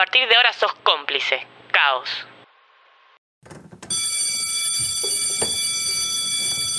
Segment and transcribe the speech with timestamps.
[0.00, 1.46] partir de ahora sos cómplice.
[1.70, 2.08] Caos.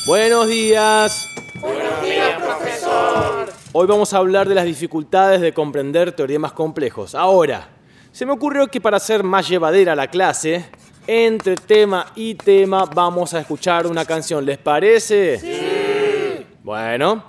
[0.08, 1.30] Buenos días.
[1.60, 3.54] Buenos días, profesor.
[3.74, 7.14] Hoy vamos a hablar de las dificultades de comprender teoremas complejos.
[7.14, 7.70] Ahora,
[8.12, 10.68] se me ocurrió que para hacer más llevadera la clase,
[11.06, 14.44] entre tema y tema vamos a escuchar una canción.
[14.44, 15.38] ¿Les parece?
[15.38, 16.48] Sí.
[16.64, 17.24] Bueno,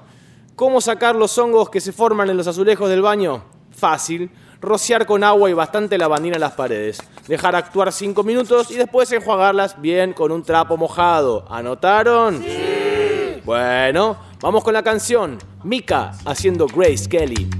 [0.56, 3.44] ¿cómo sacar los hongos que se forman en los azulejos del baño?
[3.76, 4.30] Fácil.
[4.62, 7.02] Rociar con agua y bastante lavandina las paredes.
[7.26, 11.44] Dejar actuar 5 minutos y después enjuagarlas bien con un trapo mojado.
[11.50, 12.40] ¿Anotaron?
[12.42, 13.42] Sí.
[13.44, 15.38] Bueno, vamos con la canción.
[15.64, 17.50] Mika haciendo Grace Kelly.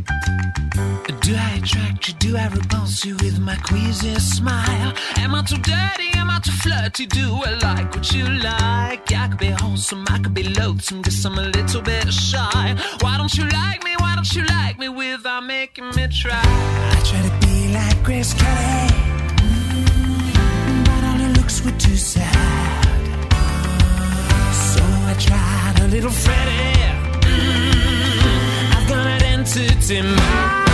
[1.23, 2.15] Do I attract you?
[2.21, 4.93] Do I repulse you with my queasy smile?
[5.17, 6.17] Am I too dirty?
[6.17, 7.07] Am I too flirty?
[7.07, 9.13] Do I like what you like?
[9.13, 12.77] I could be wholesome, I could be loathsome, guess I'm a little bit shy.
[13.01, 13.95] Why don't you like me?
[13.99, 14.62] Why don't you like me
[15.33, 16.43] without making me try?
[16.45, 18.89] I try to be like Grace Kelly,
[19.41, 22.85] mm, but all her looks were too sad.
[24.75, 26.83] So I tried a little Freddie.
[27.29, 30.72] Mm, I've got an entity mind.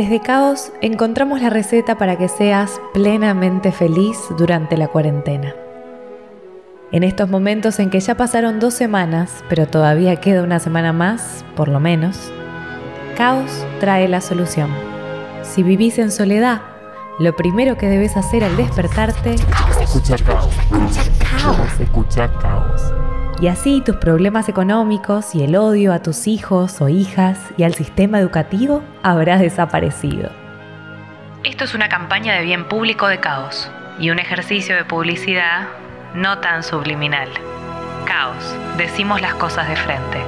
[0.00, 5.54] Desde Caos encontramos la receta para que seas plenamente feliz durante la cuarentena.
[6.90, 11.44] En estos momentos en que ya pasaron dos semanas, pero todavía queda una semana más,
[11.54, 12.32] por lo menos,
[13.14, 14.70] Caos trae la solución.
[15.42, 16.62] Si vivís en soledad,
[17.18, 19.42] lo primero que debes hacer al despertarte es
[19.82, 20.48] escuchar caos.
[21.78, 22.94] Escuchar caos
[23.40, 27.72] y así tus problemas económicos y el odio a tus hijos o hijas y al
[27.74, 30.30] sistema educativo habrá desaparecido.
[31.42, 35.68] Esto es una campaña de bien público de caos y un ejercicio de publicidad
[36.14, 37.30] no tan subliminal.
[38.04, 38.44] Caos,
[38.76, 40.18] decimos las cosas de frente.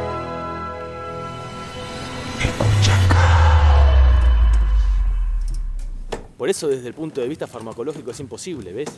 [6.39, 8.89] Por eso desde el punto de vista farmacológico es imposible, ¿ves?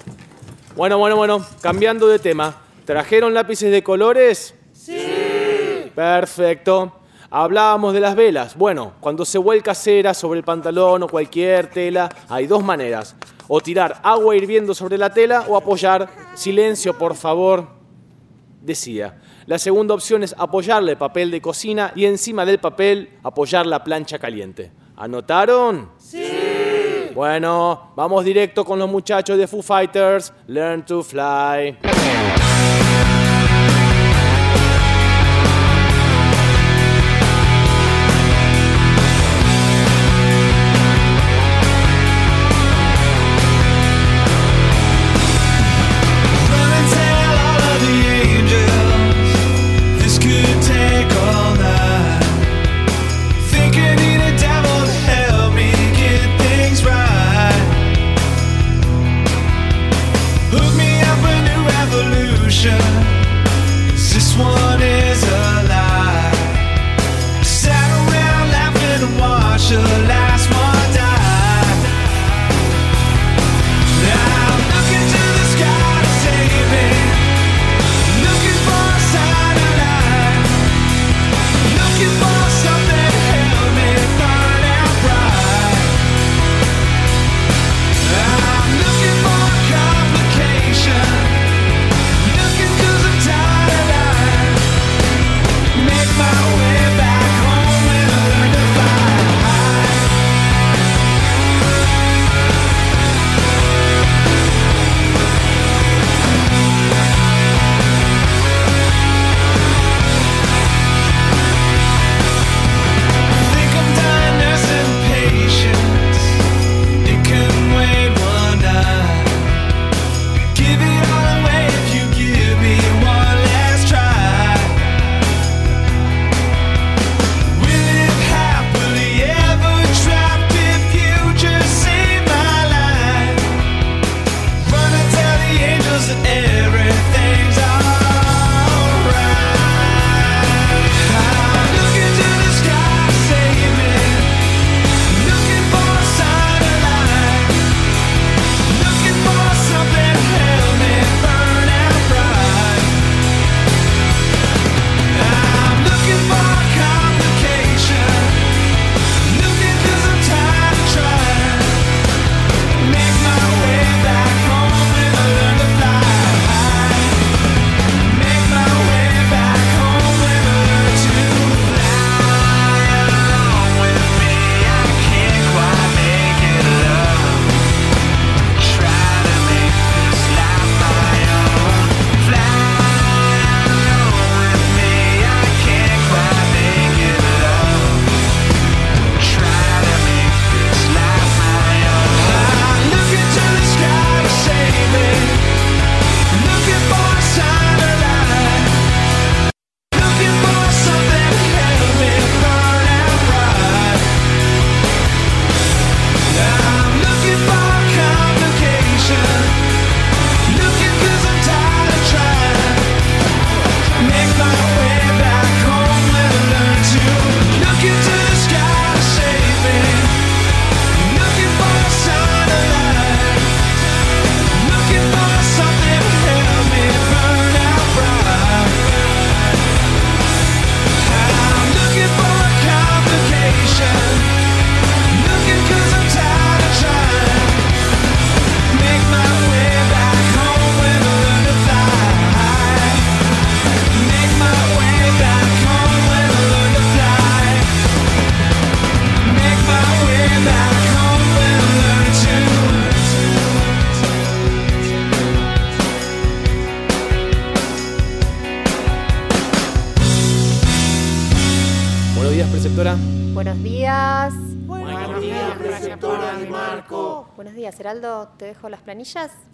[0.77, 2.64] Bueno, bueno, bueno, cambiando de tema.
[2.85, 4.55] ¿Trajeron lápices de colores?
[4.73, 5.91] Sí.
[5.95, 7.01] Perfecto.
[7.31, 8.57] Hablábamos de las velas.
[8.57, 13.17] Bueno, cuando se vuelca cera sobre el pantalón o cualquier tela, hay dos maneras.
[13.49, 17.67] O tirar agua hirviendo sobre la tela o apoyar, silencio por favor,
[18.61, 19.21] decía.
[19.47, 24.19] La segunda opción es apoyarle papel de cocina y encima del papel apoyar la plancha
[24.19, 24.73] caliente.
[24.97, 25.91] ¿Anotaron?
[25.99, 26.25] Sí.
[27.15, 30.33] Bueno, vamos directo con los muchachos de Foo Fighters.
[30.47, 31.77] Learn to fly.
[32.65, 33.14] Thank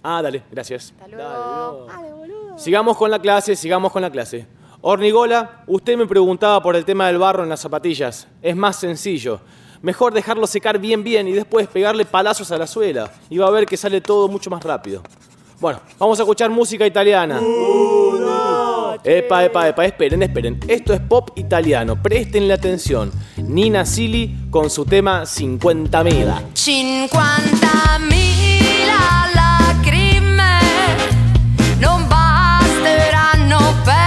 [0.02, 0.94] Ah, dale, gracias.
[2.56, 4.46] Sigamos con la clase, sigamos con la clase.
[4.80, 8.28] Hornigola, usted me preguntaba por el tema del barro en las zapatillas.
[8.40, 9.40] Es más sencillo.
[9.82, 13.10] Mejor dejarlo secar bien bien y después pegarle palazos a la suela.
[13.28, 15.02] Y va a ver que sale todo mucho más rápido.
[15.58, 17.40] Bueno, vamos a escuchar música italiana.
[19.02, 20.60] Epa, epa, epa, esperen, esperen.
[20.68, 22.02] Esto es pop italiano.
[22.02, 23.10] Prestenle atención.
[23.36, 26.52] Nina Silly con su tema 50.000.
[26.52, 28.30] 50.000
[29.34, 30.58] lacrime
[31.78, 33.99] non basteranno per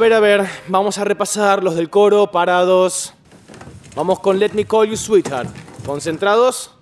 [0.00, 3.12] ver, a ver, vamos a repasar los del coro, parados.
[3.94, 5.50] Vamos con Let Me Call You Sweetheart.
[5.84, 6.74] Concentrados.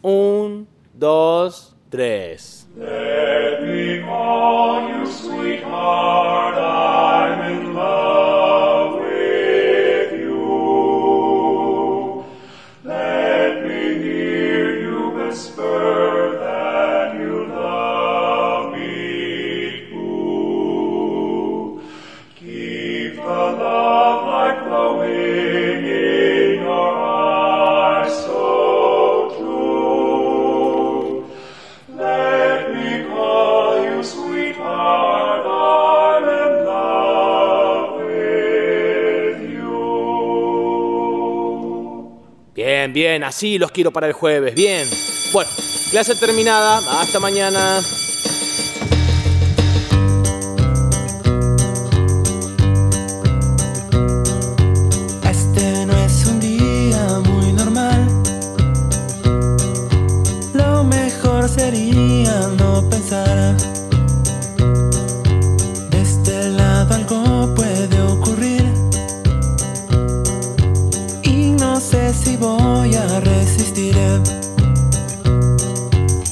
[0.00, 2.66] Un, dos, tres.
[2.74, 6.56] Let me call you sweetheart,
[43.24, 44.54] así los quiero para el jueves.
[44.54, 44.88] Bien.
[45.32, 45.50] Bueno,
[45.90, 47.00] clase terminada.
[47.00, 47.82] Hasta mañana.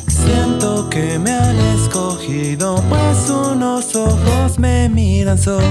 [0.07, 5.67] Siento que me han escogido, pues unos ojos me miran solo.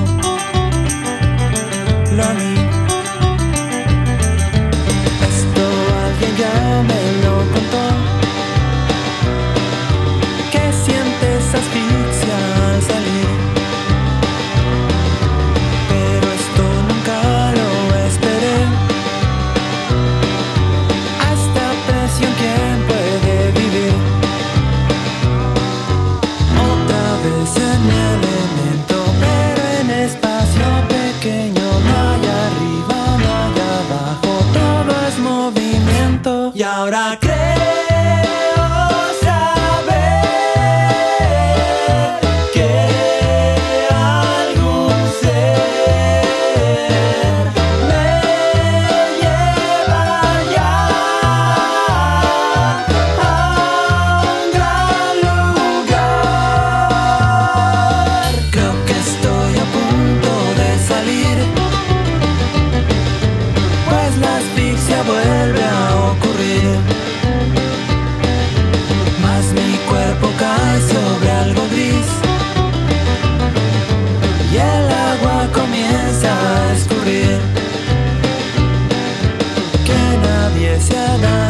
[80.90, 81.41] gracias.